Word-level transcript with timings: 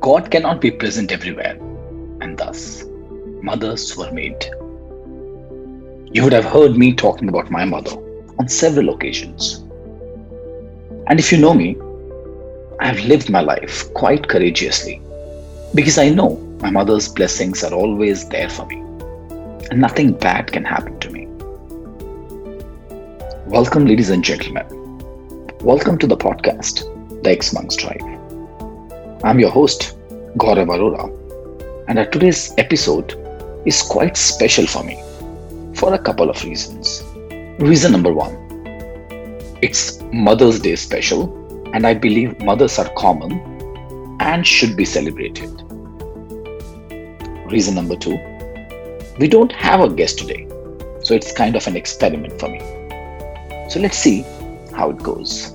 God 0.00 0.30
cannot 0.30 0.60
be 0.60 0.70
present 0.70 1.12
everywhere, 1.12 1.56
and 2.20 2.36
thus 2.36 2.84
mothers 3.40 3.96
were 3.96 4.10
made. 4.10 4.44
You 6.12 6.24
would 6.24 6.32
have 6.32 6.44
heard 6.44 6.76
me 6.76 6.92
talking 6.92 7.28
about 7.28 7.50
my 7.50 7.64
mother 7.64 7.92
on 8.38 8.48
several 8.48 8.90
occasions. 8.90 9.64
And 11.06 11.20
if 11.20 11.30
you 11.30 11.38
know 11.38 11.54
me, 11.54 11.76
I 12.80 12.88
have 12.88 13.04
lived 13.06 13.30
my 13.30 13.40
life 13.40 13.92
quite 13.94 14.28
courageously 14.28 15.00
because 15.74 15.98
I 15.98 16.08
know 16.10 16.36
my 16.60 16.70
mother's 16.70 17.08
blessings 17.08 17.62
are 17.62 17.72
always 17.72 18.28
there 18.28 18.50
for 18.50 18.66
me 18.66 18.76
and 19.70 19.80
nothing 19.80 20.12
bad 20.12 20.52
can 20.52 20.64
happen 20.64 20.98
to 20.98 21.10
me. 21.10 21.26
Welcome, 23.46 23.86
ladies 23.86 24.10
and 24.10 24.24
gentlemen. 24.24 24.66
Welcome 25.60 25.96
to 25.98 26.06
the 26.06 26.16
podcast, 26.16 26.80
The 27.22 27.30
xMonks 27.30 27.76
Drive. 27.76 28.15
I'm 29.26 29.40
your 29.40 29.50
host, 29.50 29.98
Gaurav 30.38 30.68
Arora, 30.72 31.04
and 31.88 32.12
today's 32.12 32.54
episode 32.58 33.14
is 33.64 33.82
quite 33.82 34.16
special 34.16 34.68
for 34.68 34.84
me 34.84 35.02
for 35.74 35.94
a 35.94 35.98
couple 35.98 36.30
of 36.30 36.44
reasons. 36.44 37.02
Reason 37.58 37.90
number 37.90 38.12
one 38.12 38.34
it's 39.62 40.00
Mother's 40.12 40.60
Day 40.60 40.76
special, 40.76 41.24
and 41.74 41.88
I 41.88 41.92
believe 41.92 42.38
mothers 42.38 42.78
are 42.78 42.88
common 42.90 43.32
and 44.20 44.46
should 44.46 44.76
be 44.76 44.84
celebrated. 44.84 45.50
Reason 47.50 47.74
number 47.74 47.96
two 47.96 48.16
we 49.18 49.26
don't 49.26 49.50
have 49.50 49.80
a 49.80 49.92
guest 49.92 50.20
today, 50.20 50.46
so 51.02 51.14
it's 51.14 51.32
kind 51.32 51.56
of 51.56 51.66
an 51.66 51.74
experiment 51.74 52.38
for 52.38 52.48
me. 52.48 52.60
So 53.70 53.80
let's 53.80 53.98
see 53.98 54.20
how 54.72 54.90
it 54.90 55.02
goes. 55.02 55.52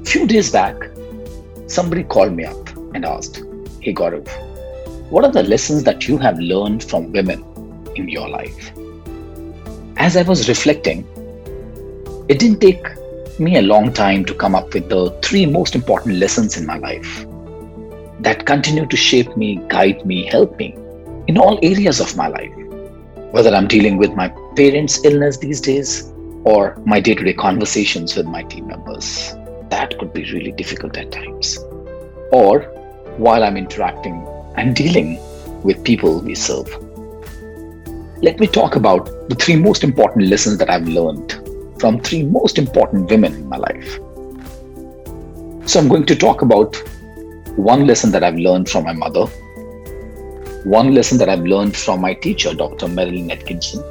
A 0.00 0.04
few 0.06 0.26
days 0.26 0.50
back, 0.50 0.91
somebody 1.72 2.04
called 2.04 2.32
me 2.34 2.44
up 2.44 2.68
and 2.94 3.04
asked, 3.04 3.42
Hey 3.80 3.94
Gaurav, 3.94 4.28
what 5.10 5.24
are 5.24 5.32
the 5.32 5.42
lessons 5.42 5.84
that 5.84 6.06
you 6.06 6.18
have 6.18 6.38
learned 6.38 6.84
from 6.84 7.12
women 7.12 7.44
in 7.96 8.08
your 8.08 8.28
life? 8.28 8.72
As 9.96 10.16
I 10.16 10.22
was 10.22 10.48
reflecting, 10.48 11.06
it 12.28 12.38
didn't 12.38 12.60
take 12.60 12.86
me 13.38 13.56
a 13.56 13.62
long 13.62 13.92
time 13.92 14.24
to 14.26 14.34
come 14.34 14.54
up 14.54 14.74
with 14.74 14.88
the 14.88 15.10
three 15.22 15.46
most 15.46 15.74
important 15.74 16.16
lessons 16.16 16.56
in 16.56 16.66
my 16.66 16.78
life 16.78 17.26
that 18.20 18.46
continue 18.46 18.86
to 18.86 18.96
shape 18.96 19.36
me, 19.36 19.56
guide 19.68 20.04
me, 20.06 20.24
help 20.26 20.56
me 20.58 20.76
in 21.26 21.38
all 21.38 21.58
areas 21.62 22.00
of 22.00 22.16
my 22.16 22.28
life. 22.28 22.54
Whether 23.32 23.54
I'm 23.54 23.66
dealing 23.66 23.96
with 23.96 24.12
my 24.12 24.28
parents' 24.56 25.02
illness 25.04 25.38
these 25.38 25.60
days, 25.60 26.12
or 26.44 26.76
my 26.84 27.00
day 27.00 27.14
to 27.14 27.24
day 27.24 27.32
conversations 27.32 28.16
with 28.16 28.26
my 28.26 28.42
team 28.42 28.66
members. 28.66 29.34
That 29.72 29.98
could 29.98 30.12
be 30.12 30.30
really 30.30 30.52
difficult 30.52 30.98
at 30.98 31.10
times. 31.10 31.58
Or 32.30 32.60
while 33.16 33.42
I'm 33.42 33.56
interacting 33.56 34.16
and 34.56 34.76
dealing 34.76 35.18
with 35.62 35.82
people 35.82 36.20
we 36.20 36.34
serve. 36.34 36.68
Let 38.20 38.38
me 38.38 38.46
talk 38.46 38.76
about 38.76 39.06
the 39.30 39.34
three 39.34 39.56
most 39.56 39.82
important 39.82 40.26
lessons 40.26 40.58
that 40.58 40.68
I've 40.68 40.86
learned 40.86 41.32
from 41.80 42.00
three 42.00 42.22
most 42.22 42.58
important 42.58 43.10
women 43.10 43.32
in 43.34 43.48
my 43.48 43.56
life. 43.56 43.94
So 45.66 45.80
I'm 45.80 45.88
going 45.88 46.04
to 46.04 46.16
talk 46.16 46.42
about 46.42 46.76
one 47.56 47.86
lesson 47.86 48.10
that 48.10 48.22
I've 48.22 48.36
learned 48.36 48.68
from 48.68 48.84
my 48.84 48.92
mother, 48.92 49.24
one 50.64 50.94
lesson 50.94 51.16
that 51.16 51.30
I've 51.30 51.46
learned 51.46 51.74
from 51.74 52.02
my 52.02 52.12
teacher, 52.12 52.52
Dr. 52.52 52.88
Marilyn 52.88 53.30
Atkinson, 53.30 53.82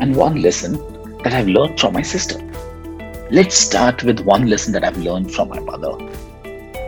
and 0.00 0.14
one 0.14 0.42
lesson 0.42 0.74
that 1.22 1.32
I've 1.32 1.48
learned 1.48 1.80
from 1.80 1.94
my 1.94 2.02
sister. 2.02 2.49
Let's 3.32 3.56
start 3.56 4.02
with 4.02 4.18
one 4.18 4.48
lesson 4.48 4.72
that 4.72 4.82
I've 4.82 4.96
learned 4.96 5.32
from 5.32 5.50
my 5.50 5.60
mother. 5.60 5.92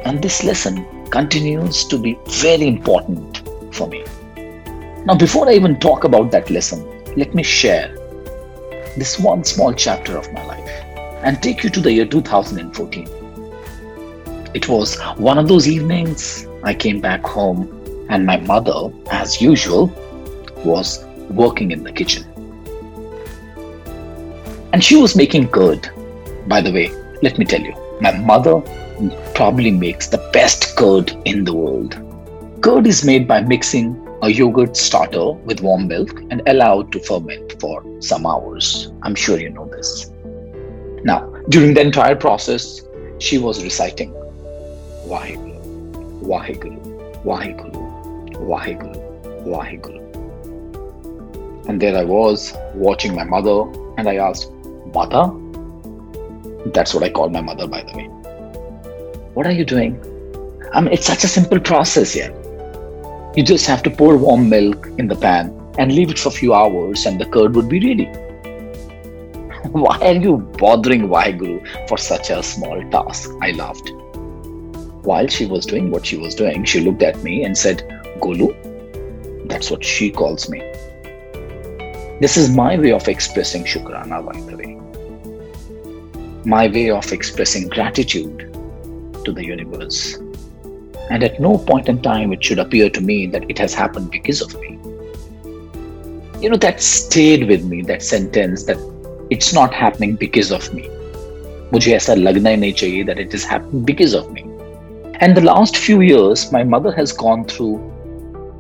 And 0.05 0.21
this 0.21 0.43
lesson 0.43 0.85
continues 1.11 1.85
to 1.85 1.97
be 1.97 2.19
very 2.27 2.67
important 2.67 3.49
for 3.73 3.87
me. 3.87 4.05
Now, 5.07 5.15
before 5.15 5.49
I 5.49 5.53
even 5.53 5.79
talk 5.79 6.03
about 6.03 6.33
that 6.33 6.51
lesson, 6.51 6.85
let 7.17 7.33
me 7.33 7.45
share 7.45 7.95
this 8.99 9.21
one 9.21 9.45
small 9.45 9.73
chapter 9.73 10.19
of 10.19 10.33
my 10.33 10.45
life 10.47 10.69
and 11.23 11.41
take 11.41 11.63
you 11.63 11.71
to 11.71 11.81
the 11.81 11.93
year 11.93 12.07
2014. 12.07 13.09
It 14.53 14.69
was 14.69 15.01
one 15.19 15.39
of 15.39 15.47
those 15.47 15.69
evenings 15.69 16.49
I 16.65 16.75
came 16.75 17.01
back 17.01 17.23
home, 17.23 17.71
and 18.11 18.27
my 18.27 18.39
mother, 18.39 18.93
as 19.13 19.41
usual, 19.41 19.87
was 20.65 21.05
working 21.31 21.71
in 21.71 21.85
the 21.85 21.93
kitchen. 21.93 22.25
And 24.73 24.83
she 24.83 24.97
was 24.97 25.15
making 25.15 25.47
curd. 25.47 25.89
By 26.53 26.61
the 26.61 26.71
way, 26.71 26.93
let 27.23 27.39
me 27.39 27.47
tell 27.47 27.63
you, 27.63 27.75
my 28.03 28.13
mother 28.13 28.61
probably 29.35 29.71
makes 29.71 30.09
the 30.09 30.19
best 30.35 30.77
curd 30.77 31.11
in 31.25 31.45
the 31.45 31.55
world. 31.55 31.97
Curd 32.61 32.87
is 32.87 33.07
made 33.07 33.27
by 33.27 33.41
mixing 33.41 33.87
a 34.21 34.29
yogurt 34.29 34.77
starter 34.77 35.33
with 35.33 35.63
warm 35.63 35.89
milk 35.89 36.21
and 36.31 36.43
allowed 36.47 36.93
to 36.93 37.01
ferment 37.01 37.59
for 37.59 37.83
some 38.01 38.27
hours. 38.27 38.93
I'm 39.03 39.15
sure 39.15 39.41
you 39.41 39.49
know 39.49 39.67
this. 39.67 40.11
Now, 41.05 41.21
during 41.49 41.73
the 41.73 41.81
entire 41.81 42.17
process, 42.17 42.83
she 43.19 43.39
was 43.39 43.65
reciting 43.65 44.13
Waheguru, 45.07 45.59
Waheguru, 46.21 47.25
Waheguru, 47.25 47.83
Waheguru, 48.51 49.01
Waheguru. 49.55 50.01
And 51.67 51.81
there 51.81 51.97
I 51.97 52.05
was 52.05 52.53
watching 52.75 53.15
my 53.15 53.25
mother, 53.25 53.63
and 53.97 54.07
I 54.07 54.17
asked, 54.17 54.53
Mother? 54.93 55.33
That's 56.67 56.95
what 56.95 57.03
I 57.03 57.11
call 57.11 57.29
my 57.29 57.41
mother, 57.41 57.67
by 57.67 57.83
the 57.83 57.97
way. 57.97 58.05
What 59.35 59.47
are 59.47 59.53
you 59.53 59.65
doing? 59.65 60.01
I 60.73 60.81
mean, 60.81 60.93
it's 60.93 61.07
such 61.07 61.25
a 61.25 61.29
simple 61.29 61.59
process 61.59 62.13
here. 62.13 62.33
You 63.35 63.43
just 63.43 63.67
have 63.67 63.83
to 63.85 63.91
pour 63.91 64.17
warm 64.17 64.49
milk 64.49 64.89
in 64.99 65.09
the 65.09 65.17
pan 65.17 65.59
and 65.79 65.93
leave 65.93 66.11
it 66.11 66.19
for 66.19 66.29
a 66.29 66.33
few 66.33 66.55
hours, 66.55 67.07
and 67.07 67.21
the 67.21 67.27
curd 67.27 67.57
would 67.57 67.69
be 67.69 67.81
ready. 67.81 68.05
Why 69.73 69.99
are 70.03 70.15
you 70.15 70.37
bothering 70.59 71.09
Waheguru 71.09 71.89
for 71.89 71.99
such 71.99 72.31
a 72.31 72.43
small 72.43 72.81
task? 72.91 73.31
I 73.43 73.51
laughed. 73.53 73.91
While 75.05 75.27
she 75.27 75.47
was 75.47 75.67
doing 75.67 75.91
what 75.91 76.07
she 76.07 76.17
was 76.17 76.35
doing, 76.35 76.65
she 76.65 76.81
looked 76.81 77.03
at 77.03 77.23
me 77.25 77.45
and 77.45 77.59
said, 77.59 77.83
Golu? 78.21 78.55
That's 79.49 79.71
what 79.71 79.85
she 79.85 80.11
calls 80.11 80.49
me. 80.49 80.61
This 82.21 82.37
is 82.37 82.51
my 82.51 82.79
way 82.79 82.93
of 82.93 83.09
expressing 83.09 83.65
Shukrana, 83.65 84.25
by 84.25 84.41
the 84.41 84.57
way 84.57 84.92
my 86.46 86.68
way 86.68 86.90
of 86.90 87.12
expressing 87.12 87.68
gratitude 87.68 88.54
to 89.26 89.32
the 89.32 89.46
universe. 89.46 90.18
And 91.10 91.24
at 91.24 91.40
no 91.40 91.58
point 91.58 91.90
in 91.90 92.02
time 92.02 92.34
it 92.34 92.44
should 92.44 92.60
appear 92.60 92.90
to 92.90 93.02
me 93.02 93.28
that 93.28 93.50
it 93.50 93.58
has 93.58 93.74
happened 93.74 94.12
because 94.12 94.42
of 94.42 94.54
me. 94.62 94.80
You 96.42 96.50
know, 96.50 96.58
that 96.58 96.82
stayed 96.82 97.48
with 97.48 97.66
me, 97.66 97.82
that 97.84 98.04
sentence 98.04 98.64
that 98.66 98.78
it's 99.30 99.54
not 99.54 99.74
happening 99.74 100.16
because 100.16 100.52
of 100.52 100.74
me. 100.74 100.90
मुझे 101.74 101.94
ऐसा 101.96 102.14
लगना 102.14 102.50
ही 102.50 102.58
नहीं 102.58 102.74
चाहिए 102.74 103.06
that 103.08 103.20
it 103.20 103.34
is 103.34 103.44
happening 103.44 103.84
because 103.84 104.14
of 104.14 104.32
me. 104.32 104.44
And 105.20 105.36
the 105.36 105.42
last 105.42 105.78
few 105.78 106.02
years, 106.02 106.52
my 106.52 106.64
mother 106.64 106.92
has 106.92 107.12
gone 107.12 107.44
through 107.46 107.72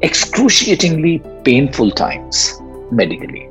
excruciatingly 0.02 1.22
painful 1.44 1.92
times 1.92 2.62
medically. 2.92 3.48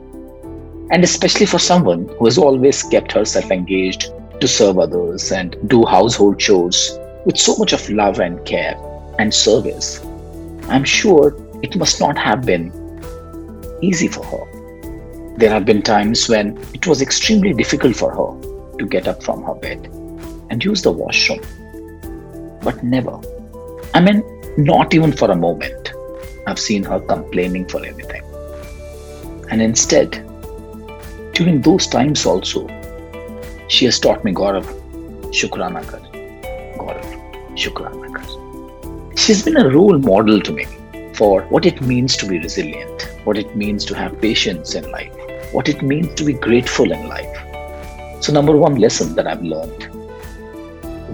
And 0.90 1.04
especially 1.04 1.46
for 1.46 1.58
someone 1.58 2.08
who 2.18 2.24
has 2.26 2.38
always 2.38 2.82
kept 2.82 3.12
herself 3.12 3.50
engaged 3.50 4.10
to 4.41 4.47
serve 4.47 4.79
others 4.79 5.31
and 5.31 5.55
do 5.67 5.85
household 5.85 6.39
chores 6.39 6.97
with 7.25 7.37
so 7.37 7.55
much 7.57 7.73
of 7.73 7.89
love 7.89 8.19
and 8.19 8.43
care 8.45 8.75
and 9.19 9.33
service. 9.33 10.03
I'm 10.67 10.83
sure 10.83 11.35
it 11.61 11.75
must 11.75 11.99
not 11.99 12.17
have 12.17 12.45
been 12.45 12.71
easy 13.81 14.07
for 14.07 14.25
her. 14.25 15.37
There 15.37 15.49
have 15.49 15.65
been 15.65 15.81
times 15.81 16.27
when 16.27 16.57
it 16.73 16.87
was 16.87 17.01
extremely 17.01 17.53
difficult 17.53 17.95
for 17.95 18.11
her 18.11 18.77
to 18.77 18.85
get 18.85 19.07
up 19.07 19.23
from 19.23 19.43
her 19.43 19.55
bed 19.55 19.85
and 20.49 20.63
use 20.63 20.81
the 20.81 20.91
washroom. 20.91 21.41
But 22.61 22.83
never, 22.83 23.19
I 23.93 24.01
mean, 24.01 24.23
not 24.57 24.93
even 24.93 25.11
for 25.11 25.31
a 25.31 25.35
moment, 25.35 25.93
I've 26.47 26.59
seen 26.59 26.83
her 26.83 26.99
complaining 26.99 27.67
for 27.67 27.85
anything. 27.85 28.23
And 29.49 29.61
instead, 29.61 30.11
during 31.33 31.61
those 31.61 31.87
times 31.87 32.25
also, 32.25 32.67
she 33.71 33.85
has 33.85 33.97
taught 33.99 34.23
me 34.25 34.33
Gaurav, 34.33 34.65
Shukrana 35.37 35.81
kar. 35.89 36.01
Gaurav, 36.79 37.05
Shukrana 37.61 38.07
kar. 38.15 39.17
She's 39.17 39.43
been 39.43 39.55
a 39.55 39.69
role 39.69 39.97
model 39.97 40.41
to 40.41 40.51
me 40.51 40.65
for 41.13 41.43
what 41.43 41.65
it 41.65 41.79
means 41.81 42.17
to 42.17 42.25
be 42.25 42.39
resilient, 42.39 43.03
what 43.23 43.37
it 43.37 43.55
means 43.55 43.85
to 43.85 43.95
have 43.95 44.19
patience 44.19 44.75
in 44.75 44.91
life, 44.91 45.13
what 45.53 45.69
it 45.69 45.81
means 45.81 46.13
to 46.15 46.25
be 46.25 46.33
grateful 46.33 46.91
in 46.91 47.07
life. 47.07 47.37
So, 48.21 48.33
number 48.33 48.57
one 48.57 48.75
lesson 48.75 49.15
that 49.15 49.25
I've 49.25 49.41
learned, 49.41 49.83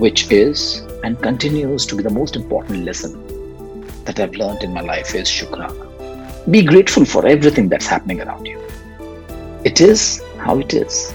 which 0.06 0.32
is 0.32 0.82
and 1.04 1.22
continues 1.22 1.86
to 1.86 1.96
be 1.96 2.02
the 2.02 2.16
most 2.22 2.36
important 2.36 2.86
lesson 2.86 3.14
that 4.06 4.20
I've 4.20 4.34
learned 4.34 4.64
in 4.64 4.74
my 4.74 4.82
life, 4.82 5.14
is 5.14 5.28
Shukrana. 5.28 6.50
Be 6.50 6.64
grateful 6.64 7.06
for 7.06 7.28
everything 7.28 7.70
that's 7.70 7.86
happening 7.86 8.20
around 8.22 8.48
you. 8.48 8.60
It 9.64 9.80
is 9.80 10.24
how 10.40 10.58
it 10.58 10.74
is 10.74 11.14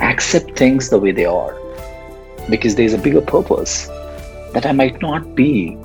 accept 0.00 0.56
things 0.56 0.88
the 0.88 0.98
way 0.98 1.12
they 1.12 1.24
are 1.24 1.56
because 2.48 2.74
there's 2.74 2.92
a 2.92 2.98
bigger 2.98 3.20
purpose 3.20 3.86
that 4.52 4.66
I 4.66 4.72
might 4.72 5.00
not 5.02 5.34
be 5.34 5.76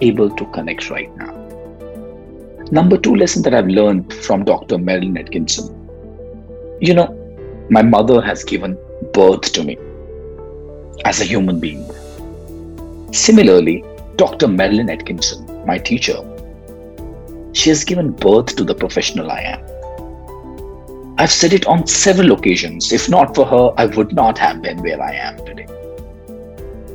able 0.00 0.30
to 0.30 0.46
connect 0.46 0.90
right 0.90 1.14
now. 1.16 1.34
Number 2.70 2.98
two 2.98 3.14
lesson 3.14 3.42
that 3.42 3.54
I've 3.54 3.68
learned 3.68 4.12
from 4.12 4.44
Dr. 4.44 4.78
Marilyn 4.78 5.16
Atkinson. 5.16 5.74
You 6.80 6.94
know, 6.94 7.66
my 7.70 7.82
mother 7.82 8.20
has 8.20 8.44
given 8.44 8.78
birth 9.12 9.52
to 9.52 9.64
me 9.64 9.78
as 11.04 11.20
a 11.20 11.24
human 11.24 11.60
being. 11.60 11.84
Similarly, 13.12 13.84
Dr. 14.16 14.48
Marilyn 14.48 14.90
Atkinson, 14.90 15.64
my 15.66 15.78
teacher, 15.78 16.18
she 17.52 17.70
has 17.70 17.84
given 17.84 18.12
birth 18.12 18.54
to 18.56 18.64
the 18.64 18.74
professional 18.74 19.30
I 19.30 19.40
am. 19.40 19.77
I've 21.20 21.32
said 21.32 21.52
it 21.52 21.66
on 21.66 21.84
several 21.84 22.30
occasions. 22.30 22.92
If 22.92 23.08
not 23.08 23.34
for 23.34 23.44
her, 23.44 23.72
I 23.76 23.86
would 23.86 24.12
not 24.12 24.38
have 24.38 24.62
been 24.62 24.80
where 24.80 25.02
I 25.02 25.14
am 25.14 25.36
today. 25.44 25.66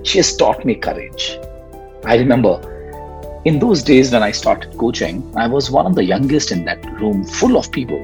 She 0.03 0.17
has 0.19 0.33
taught 0.37 0.63
me 0.63 0.75
courage. 0.75 1.37
I 2.05 2.15
remember 2.15 2.61
in 3.43 3.59
those 3.59 3.83
days 3.83 4.13
when 4.13 4.23
I 4.23 4.31
started 4.31 4.77
coaching, 4.77 5.29
I 5.35 5.47
was 5.47 5.69
one 5.69 5.85
of 5.85 5.95
the 5.95 6.05
youngest 6.05 6.53
in 6.53 6.63
that 6.63 6.85
room 7.01 7.25
full 7.25 7.57
of 7.57 7.69
people 7.73 8.01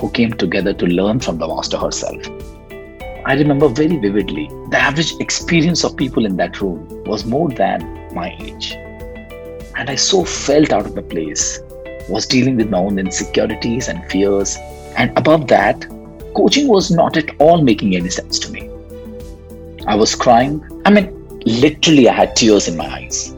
who 0.00 0.10
came 0.12 0.32
together 0.32 0.72
to 0.72 0.86
learn 0.86 1.20
from 1.20 1.36
the 1.36 1.46
master 1.46 1.76
herself. 1.76 2.26
I 3.26 3.34
remember 3.34 3.68
very 3.68 3.98
vividly 3.98 4.48
the 4.70 4.78
average 4.78 5.12
experience 5.20 5.84
of 5.84 5.94
people 5.94 6.24
in 6.24 6.36
that 6.36 6.62
room 6.62 6.88
was 7.04 7.26
more 7.26 7.50
than 7.50 8.14
my 8.14 8.34
age. 8.40 8.72
And 9.76 9.90
I 9.90 9.96
so 9.96 10.24
felt 10.24 10.72
out 10.72 10.86
of 10.86 10.94
the 10.94 11.02
place, 11.02 11.60
was 12.08 12.24
dealing 12.24 12.56
with 12.56 12.70
my 12.70 12.78
own 12.78 12.98
insecurities 12.98 13.88
and 13.88 14.02
fears. 14.10 14.56
And 14.96 15.16
above 15.16 15.48
that, 15.48 15.86
coaching 16.34 16.68
was 16.68 16.90
not 16.90 17.16
at 17.16 17.30
all 17.38 17.62
making 17.62 17.96
any 17.96 18.10
sense 18.10 18.38
to 18.40 18.52
me. 18.52 18.68
I 19.86 19.94
was 19.94 20.14
crying. 20.14 20.62
I 20.84 20.90
mean, 20.90 21.28
literally, 21.44 22.08
I 22.08 22.12
had 22.12 22.36
tears 22.36 22.68
in 22.68 22.76
my 22.76 22.86
eyes. 22.86 23.34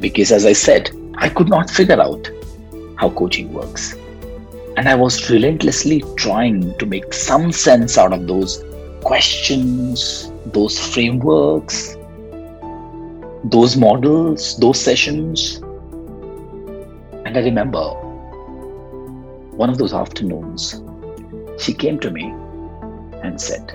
Because 0.00 0.32
as 0.32 0.46
I 0.46 0.52
said, 0.52 0.90
I 1.16 1.28
could 1.28 1.48
not 1.48 1.70
figure 1.70 2.00
out 2.00 2.30
how 2.96 3.10
coaching 3.10 3.52
works. 3.52 3.94
And 4.76 4.88
I 4.88 4.94
was 4.94 5.28
relentlessly 5.28 6.02
trying 6.16 6.76
to 6.78 6.86
make 6.86 7.12
some 7.12 7.52
sense 7.52 7.98
out 7.98 8.12
of 8.12 8.26
those 8.26 8.64
questions, 9.02 10.32
those 10.46 10.78
frameworks, 10.78 11.96
those 13.44 13.76
models, 13.76 14.56
those 14.58 14.80
sessions. 14.80 15.56
And 17.24 17.36
I 17.36 17.40
remember 17.40 18.01
one 19.62 19.70
of 19.70 19.78
those 19.78 19.94
afternoons, 19.94 20.82
she 21.62 21.72
came 21.72 21.98
to 22.00 22.10
me 22.10 22.24
and 23.22 23.40
said, 23.40 23.68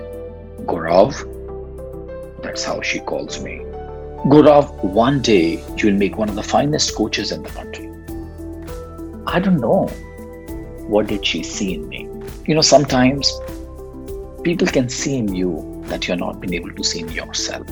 Gaurav, 0.70 1.12
that's 2.42 2.62
how 2.62 2.82
she 2.82 2.98
calls 3.00 3.42
me. 3.42 3.60
Gaurav, 4.32 4.84
one 4.84 5.22
day 5.22 5.64
you'll 5.78 5.96
make 5.96 6.18
one 6.18 6.28
of 6.28 6.34
the 6.34 6.42
finest 6.42 6.94
coaches 6.94 7.32
in 7.32 7.42
the 7.42 7.48
country. 7.48 7.86
I 9.26 9.40
don't 9.40 9.60
know. 9.60 9.86
What 10.94 11.06
did 11.06 11.24
she 11.24 11.42
see 11.42 11.72
in 11.72 11.88
me? 11.88 12.00
You 12.46 12.54
know, 12.54 12.60
sometimes 12.60 13.32
people 14.42 14.66
can 14.66 14.90
see 14.90 15.16
in 15.16 15.34
you 15.34 15.82
that 15.86 16.06
you're 16.06 16.18
not 16.18 16.38
been 16.38 16.52
able 16.52 16.74
to 16.74 16.84
see 16.84 17.00
in 17.00 17.08
yourself. 17.12 17.66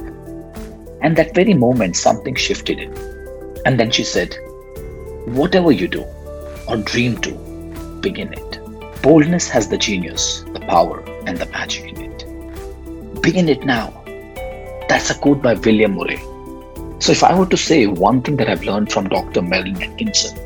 And 1.02 1.18
that 1.18 1.34
very 1.34 1.52
moment, 1.52 1.96
something 1.96 2.34
shifted 2.34 2.78
in. 2.78 2.96
And 3.66 3.78
then 3.78 3.90
she 3.90 4.04
said, 4.04 4.34
Whatever 5.42 5.70
you 5.70 5.86
do 5.86 6.06
or 6.66 6.78
dream 6.78 7.20
to, 7.20 7.45
begin 8.00 8.32
it. 8.32 9.02
Boldness 9.02 9.48
has 9.48 9.68
the 9.68 9.78
genius, 9.78 10.44
the 10.52 10.60
power, 10.60 11.00
and 11.26 11.38
the 11.38 11.46
magic 11.46 11.92
in 11.92 12.12
it. 12.12 13.22
Begin 13.22 13.48
it 13.48 13.64
now. 13.64 13.90
That's 14.88 15.10
a 15.10 15.18
quote 15.18 15.42
by 15.42 15.54
William 15.54 15.96
Murray. 15.96 16.18
So, 16.98 17.12
if 17.12 17.22
I 17.22 17.38
were 17.38 17.46
to 17.46 17.56
say 17.56 17.86
one 17.86 18.22
thing 18.22 18.36
that 18.36 18.48
I've 18.48 18.64
learned 18.64 18.90
from 18.90 19.08
Dr. 19.08 19.42
Marilyn 19.42 19.82
Atkinson, 19.82 20.38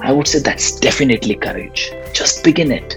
I 0.00 0.12
would 0.12 0.28
say 0.28 0.38
that's 0.38 0.78
definitely 0.78 1.34
courage. 1.34 1.90
Just 2.12 2.44
begin 2.44 2.70
it. 2.70 2.94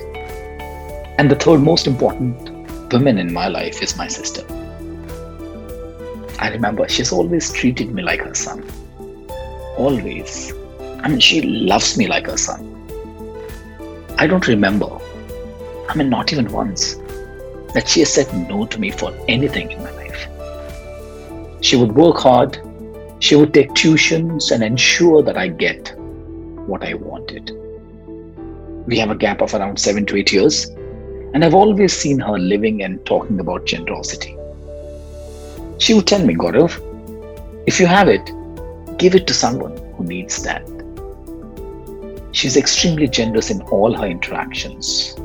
And 1.18 1.32
the 1.32 1.36
third 1.36 1.62
most 1.62 1.88
important 1.88 2.94
woman 2.94 3.18
in 3.18 3.34
my 3.34 3.48
life 3.48 3.82
is 3.82 3.98
my 3.98 4.08
sister. 4.08 4.46
I 6.40 6.50
remember 6.52 6.88
she's 6.88 7.12
always 7.12 7.52
treated 7.52 7.92
me 7.92 8.04
like 8.04 8.22
her 8.22 8.34
son. 8.34 8.64
Always. 9.78 10.54
I 11.02 11.10
mean, 11.10 11.20
she 11.20 11.42
loves 11.42 11.98
me 11.98 12.08
like 12.08 12.28
her 12.28 12.38
son. 12.38 12.69
I 14.22 14.28
don't 14.28 14.46
remember, 14.50 14.90
I 15.88 15.96
mean, 15.96 16.10
not 16.10 16.34
even 16.34 16.52
once, 16.52 16.96
that 17.74 17.88
she 17.88 18.02
has 18.02 18.14
said 18.14 18.28
no 18.50 18.66
to 18.66 18.78
me 18.78 18.92
for 18.92 19.14
anything 19.30 19.72
in 19.72 19.82
my 19.82 19.92
life. 19.92 20.28
She 21.62 21.78
would 21.78 21.94
work 21.94 22.18
hard, 22.18 22.60
she 23.20 23.38
would 23.38 23.54
take 23.54 23.70
tuitions 23.70 24.52
and 24.52 24.62
ensure 24.62 25.24
that 25.24 25.38
I 25.38 25.48
get 25.48 25.98
what 26.68 26.84
I 26.84 26.96
wanted. 26.96 27.52
We 28.88 29.00
have 29.00 29.10
a 29.10 29.16
gap 29.16 29.40
of 29.42 29.54
around 29.54 29.80
seven 29.80 30.06
to 30.08 30.18
eight 30.18 30.34
years, 30.34 30.66
and 31.34 31.46
I've 31.46 31.56
always 31.56 31.94
seen 31.94 32.20
her 32.20 32.38
living 32.38 32.84
and 32.84 33.06
talking 33.06 33.40
about 33.40 33.66
generosity. 33.66 34.36
She 35.78 35.94
would 35.94 36.08
tell 36.08 36.26
me, 36.26 36.36
Gaurav, 36.36 36.74
if 37.68 37.80
you 37.80 37.86
have 37.86 38.10
it, 38.10 38.30
give 38.98 39.16
it 39.16 39.28
to 39.28 39.34
someone 39.34 39.78
who 39.96 40.04
needs 40.04 40.44
that. 40.44 40.79
She's 42.32 42.58
extremely 42.58 43.08
generous 43.08 43.50
in 43.50 43.62
all 43.64 43.94
her 43.96 44.06
interactions, 44.06 45.16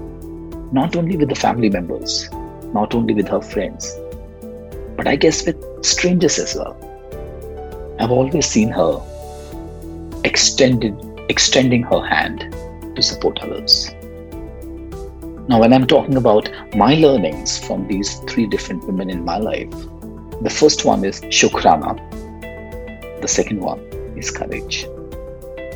not 0.72 0.96
only 0.96 1.16
with 1.16 1.28
the 1.28 1.34
family 1.34 1.68
members, 1.68 2.28
not 2.72 2.94
only 2.94 3.14
with 3.14 3.28
her 3.28 3.42
friends, 3.42 3.94
but 4.96 5.06
I 5.06 5.16
guess 5.16 5.44
with 5.44 5.62
strangers 5.84 6.38
as 6.38 6.54
well. 6.54 6.76
I've 8.00 8.10
always 8.10 8.46
seen 8.46 8.70
her 8.70 9.00
extended, 10.24 10.96
extending 11.28 11.82
her 11.82 12.00
hand 12.00 12.40
to 12.96 13.02
support 13.02 13.38
others. 13.40 13.90
Now, 15.46 15.60
when 15.60 15.74
I'm 15.74 15.86
talking 15.86 16.16
about 16.16 16.48
my 16.74 16.94
learnings 16.94 17.58
from 17.58 17.86
these 17.86 18.14
three 18.20 18.46
different 18.46 18.86
women 18.86 19.10
in 19.10 19.24
my 19.24 19.36
life, 19.36 19.70
the 20.40 20.50
first 20.50 20.86
one 20.86 21.04
is 21.04 21.20
Shukrana, 21.22 22.00
the 23.20 23.28
second 23.28 23.60
one 23.60 23.80
is 24.16 24.30
courage, 24.30 24.86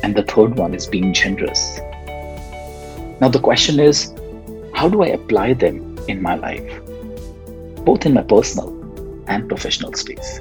and 0.03 0.15
the 0.15 0.23
third 0.23 0.55
one 0.57 0.73
is 0.73 0.87
being 0.87 1.13
generous. 1.13 1.79
Now, 3.21 3.29
the 3.29 3.39
question 3.39 3.79
is 3.79 4.13
how 4.73 4.89
do 4.89 5.03
I 5.03 5.07
apply 5.07 5.53
them 5.53 5.97
in 6.07 6.21
my 6.21 6.35
life, 6.35 6.81
both 7.85 8.05
in 8.05 8.13
my 8.13 8.23
personal 8.23 8.69
and 9.27 9.47
professional 9.47 9.93
space? 9.93 10.39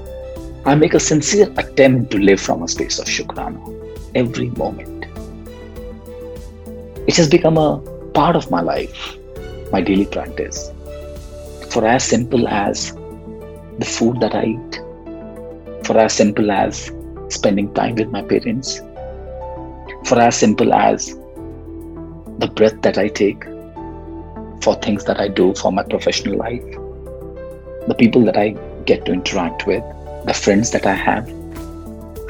I 0.64 0.74
make 0.74 0.94
a 0.94 1.00
sincere 1.00 1.52
attempt 1.56 2.10
to 2.12 2.18
live 2.18 2.40
from 2.40 2.62
a 2.62 2.68
space 2.68 2.98
of 2.98 3.06
Shukrana 3.06 3.60
every 4.14 4.50
moment. 4.50 5.06
It 7.06 7.16
has 7.16 7.28
become 7.28 7.56
a 7.56 7.78
part 8.12 8.36
of 8.36 8.50
my 8.50 8.60
life 8.60 9.18
my 9.72 9.80
daily 9.80 10.06
practice. 10.06 10.70
For 11.70 11.86
as 11.86 12.04
simple 12.04 12.48
as 12.48 12.92
the 13.78 13.84
food 13.84 14.20
that 14.20 14.34
I 14.34 14.44
eat, 14.44 14.80
for 15.84 15.98
as 15.98 16.12
simple 16.12 16.50
as 16.50 16.90
spending 17.28 17.72
time 17.74 17.96
with 17.96 18.08
my 18.08 18.22
parents, 18.22 18.80
for 20.08 20.18
as 20.18 20.38
simple 20.38 20.72
as 20.72 21.14
the 22.38 22.50
breath 22.54 22.80
that 22.80 22.96
I 22.96 23.08
take, 23.08 23.44
for 24.62 24.74
things 24.76 25.04
that 25.04 25.20
I 25.20 25.28
do 25.28 25.54
for 25.54 25.70
my 25.70 25.82
professional 25.82 26.38
life, 26.38 26.64
the 27.86 27.94
people 27.98 28.24
that 28.24 28.36
I 28.36 28.56
get 28.86 29.04
to 29.04 29.12
interact 29.12 29.66
with, 29.66 29.84
the 30.24 30.32
friends 30.32 30.70
that 30.70 30.86
I 30.86 30.94
have. 30.94 31.28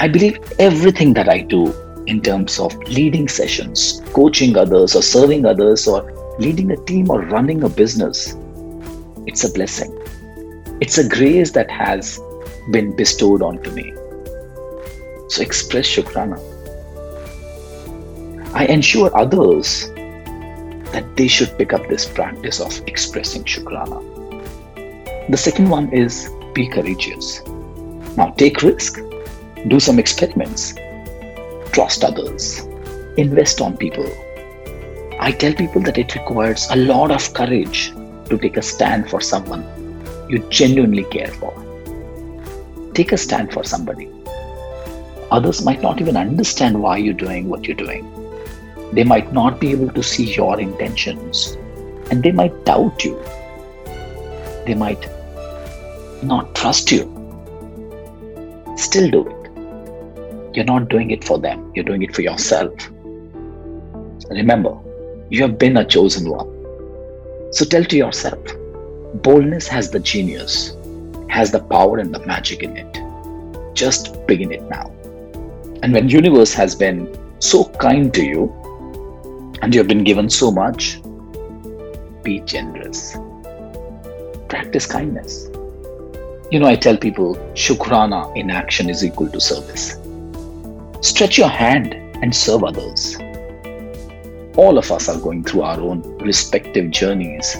I 0.00 0.08
believe 0.08 0.40
everything 0.58 1.14
that 1.14 1.28
I 1.28 1.40
do 1.40 1.72
in 2.06 2.20
terms 2.20 2.58
of 2.58 2.76
leading 2.88 3.28
sessions, 3.28 4.02
coaching 4.12 4.56
others, 4.56 4.96
or 4.96 5.02
serving 5.02 5.46
others, 5.46 5.86
or 5.86 6.02
leading 6.40 6.72
a 6.72 6.76
team 6.84 7.08
or 7.10 7.22
running 7.22 7.62
a 7.62 7.68
business, 7.68 8.36
it's 9.26 9.44
a 9.44 9.52
blessing. 9.52 9.96
It's 10.80 10.98
a 10.98 11.08
grace 11.08 11.52
that 11.52 11.70
has 11.70 12.18
been 12.72 12.96
bestowed 12.96 13.40
onto 13.40 13.70
me. 13.70 13.94
So 15.28 15.42
express 15.42 15.86
Shukrana. 15.86 16.57
I 18.58 18.64
ensure 18.64 19.16
others 19.16 19.88
that 20.92 21.04
they 21.14 21.28
should 21.28 21.56
pick 21.56 21.72
up 21.72 21.86
this 21.88 22.08
practice 22.08 22.60
of 22.60 22.82
expressing 22.88 23.44
Shukrana. 23.44 24.00
The 25.28 25.36
second 25.36 25.68
one 25.70 25.92
is 25.92 26.28
be 26.54 26.66
courageous. 26.66 27.46
Now 28.16 28.30
take 28.36 28.62
risk, 28.62 28.98
do 29.68 29.78
some 29.78 30.00
experiments, 30.00 30.74
trust 31.70 32.02
others, 32.02 32.66
invest 33.16 33.60
on 33.60 33.76
people, 33.76 34.10
I 35.20 35.30
tell 35.30 35.52
people 35.52 35.82
that 35.82 35.98
it 35.98 36.16
requires 36.16 36.66
a 36.70 36.76
lot 36.76 37.12
of 37.12 37.32
courage 37.34 37.92
to 38.28 38.38
take 38.38 38.56
a 38.56 38.62
stand 38.62 39.08
for 39.08 39.20
someone 39.20 39.64
you 40.28 40.40
genuinely 40.48 41.04
care 41.04 41.28
for. 41.28 41.54
Take 42.94 43.12
a 43.12 43.16
stand 43.16 43.52
for 43.52 43.62
somebody. 43.62 44.10
Others 45.30 45.64
might 45.64 45.80
not 45.80 46.00
even 46.00 46.16
understand 46.16 46.82
why 46.82 46.96
you're 46.96 47.14
doing 47.14 47.48
what 47.48 47.68
you're 47.68 47.76
doing. 47.76 48.17
They 48.92 49.04
might 49.04 49.32
not 49.32 49.60
be 49.60 49.70
able 49.72 49.90
to 49.90 50.02
see 50.02 50.32
your 50.34 50.60
intentions 50.60 51.56
and 52.10 52.22
they 52.22 52.32
might 52.32 52.64
doubt 52.64 53.04
you. 53.04 53.22
They 54.66 54.74
might 54.74 55.08
not 56.22 56.54
trust 56.54 56.90
you. 56.92 57.14
still 58.76 59.10
do 59.10 59.26
it. 59.28 60.56
You're 60.56 60.64
not 60.64 60.88
doing 60.88 61.10
it 61.10 61.24
for 61.24 61.38
them, 61.38 61.72
you're 61.74 61.84
doing 61.84 62.02
it 62.02 62.14
for 62.14 62.22
yourself. 62.22 62.90
Remember, 64.30 64.76
you 65.30 65.42
have 65.42 65.58
been 65.58 65.76
a 65.76 65.84
chosen 65.84 66.30
one. 66.30 67.52
So 67.52 67.64
tell 67.64 67.84
to 67.84 67.96
yourself 67.96 68.38
boldness 69.14 69.66
has 69.68 69.90
the 69.90 70.00
genius, 70.00 70.76
has 71.28 71.50
the 71.50 71.60
power 71.60 71.98
and 71.98 72.14
the 72.14 72.24
magic 72.26 72.62
in 72.62 72.76
it. 72.76 73.74
Just 73.74 74.26
begin 74.26 74.52
it 74.52 74.62
now. 74.68 74.90
And 75.82 75.92
when 75.92 76.08
universe 76.08 76.52
has 76.54 76.74
been 76.74 77.16
so 77.38 77.64
kind 77.64 78.12
to 78.14 78.24
you 78.24 78.54
and 79.62 79.74
you 79.74 79.80
have 79.80 79.88
been 79.88 80.04
given 80.04 80.30
so 80.30 80.50
much, 80.50 81.00
be 82.22 82.40
generous. 82.40 83.16
Practice 84.48 84.86
kindness. 84.86 85.48
You 86.50 86.60
know, 86.60 86.66
I 86.66 86.76
tell 86.76 86.96
people 86.96 87.34
Shukrana 87.54 88.34
in 88.36 88.50
action 88.50 88.88
is 88.88 89.04
equal 89.04 89.28
to 89.30 89.40
service. 89.40 89.98
Stretch 91.00 91.38
your 91.38 91.48
hand 91.48 91.94
and 92.22 92.34
serve 92.34 92.64
others. 92.64 93.16
All 94.56 94.78
of 94.78 94.90
us 94.90 95.08
are 95.08 95.18
going 95.18 95.44
through 95.44 95.62
our 95.62 95.80
own 95.80 96.02
respective 96.18 96.90
journeys. 96.90 97.56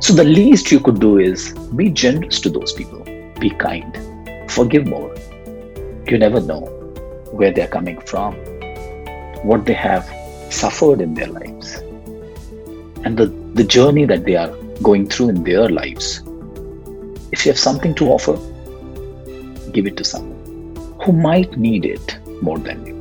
So, 0.00 0.12
the 0.14 0.24
least 0.24 0.72
you 0.72 0.80
could 0.80 1.00
do 1.00 1.18
is 1.18 1.52
be 1.76 1.90
generous 1.90 2.40
to 2.40 2.50
those 2.50 2.72
people, 2.72 3.04
be 3.38 3.50
kind, 3.50 3.98
forgive 4.50 4.86
more. 4.86 5.14
You 6.06 6.18
never 6.18 6.40
know 6.40 6.60
where 7.30 7.52
they're 7.52 7.68
coming 7.68 8.00
from, 8.00 8.34
what 9.44 9.64
they 9.64 9.74
have 9.74 10.08
suffered 10.52 11.00
in 11.00 11.14
their 11.14 11.28
lives, 11.28 11.76
and 13.04 13.16
the, 13.16 13.26
the 13.54 13.64
journey 13.64 14.04
that 14.04 14.24
they 14.24 14.36
are 14.36 14.54
going 14.82 15.08
through 15.08 15.30
in 15.30 15.44
their 15.44 15.68
lives. 15.68 16.22
If 17.32 17.46
you 17.46 17.52
have 17.52 17.58
something 17.58 17.94
to 17.94 18.08
offer, 18.08 18.36
give 19.72 19.86
it 19.86 19.96
to 19.96 20.04
someone 20.04 20.38
who 21.02 21.12
might 21.12 21.56
need 21.56 21.84
it 21.84 22.18
more 22.42 22.58
than 22.58 22.84
you. 22.86 22.96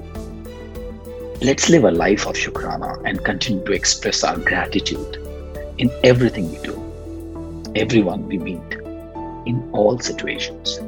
Let's 1.42 1.70
live 1.70 1.86
a 1.86 1.92
life 1.92 2.28
of 2.28 2.36
Shukrana 2.36 3.02
and 3.06 3.24
continue 3.24 3.64
to 3.66 3.72
express 3.72 4.24
our 4.24 4.38
gratitude 4.38 5.18
in 5.78 5.90
everything 6.04 6.52
we 6.52 6.58
do, 6.60 7.72
everyone 7.76 8.28
we 8.28 8.38
meet, 8.38 8.74
in 9.46 9.68
all 9.72 9.98
situations. 10.00 10.80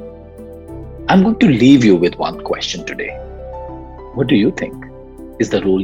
I'm 1.08 1.22
going 1.22 1.38
to 1.38 1.48
leave 1.48 1.84
you 1.84 1.96
with 1.96 2.16
one 2.16 2.42
question 2.42 2.86
today. 2.86 3.10
What 4.14 4.26
do 4.26 4.36
you 4.36 4.52
think 4.52 4.74
is 5.38 5.50
the 5.50 5.62
role 5.62 5.82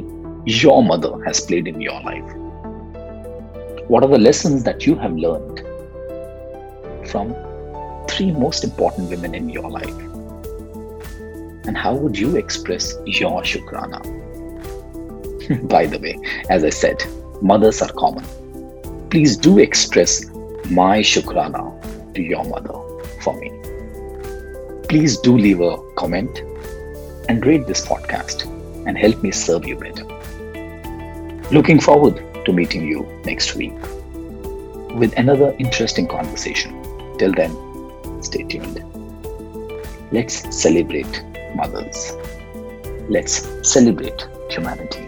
your 0.49 0.83
mother 0.83 1.13
has 1.25 1.41
played 1.41 1.69
in 1.69 1.81
your 1.81 2.01
life? 2.03 2.25
What 3.89 4.03
are 4.03 4.09
the 4.09 4.19
lessons 4.19 4.65
that 4.65 4.87
you 4.87 4.95
have 4.97 5.15
learned 5.17 5.61
from 7.09 7.35
three 8.09 8.33
most 8.33 8.65
important 8.65 9.11
women 9.11 9.35
in 9.35 9.49
your 9.49 9.71
life? 9.71 9.99
And 11.67 11.77
how 11.77 11.95
would 11.95 12.19
you 12.19 12.37
express 12.37 12.95
your 13.05 13.43
Shukrana? 13.43 14.01
By 15.69 15.87
the 15.87 15.99
way, 15.99 16.19
as 16.51 16.65
I 16.65 16.71
said, 16.71 17.03
mothers 17.43 17.83
are 17.83 17.93
common. 17.93 18.25
Please 19.11 19.37
do 19.37 19.59
express 19.59 20.25
my 20.71 21.01
Shukrana 21.01 22.15
to 22.15 22.23
your 22.23 22.45
mother 22.45 22.75
for 23.23 23.39
me 23.41 23.59
please 24.89 25.19
do 25.19 25.37
leave 25.37 25.61
a 25.61 25.77
comment 25.97 26.39
and 27.29 27.45
rate 27.45 27.67
this 27.67 27.85
podcast 27.87 28.47
and 28.87 28.97
help 28.97 29.23
me 29.23 29.31
serve 29.31 29.67
you 29.67 29.77
better. 29.77 30.05
Looking 31.51 31.81
forward 31.81 32.23
to 32.45 32.53
meeting 32.53 32.87
you 32.87 33.09
next 33.25 33.55
week 33.55 33.73
with 34.95 35.15
another 35.17 35.57
interesting 35.59 36.07
conversation. 36.07 36.75
Till 37.19 37.33
then, 37.33 37.57
stay 38.23 38.43
tuned. 38.43 38.85
Let's 40.13 40.55
celebrate 40.55 41.25
mothers. 41.55 42.13
Let's 43.09 43.49
celebrate 43.63 44.29
humanity. 44.51 45.08